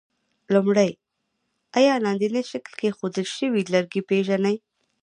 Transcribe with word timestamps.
لومړی: 0.53 0.91
آیا 1.77 1.93
لاندیني 2.03 2.41
شکل 2.51 2.73
کې 2.79 2.95
ښودل 2.97 3.27
شوي 3.37 3.61
لرګي 3.73 4.01
پېژنئ؟ 4.09 4.57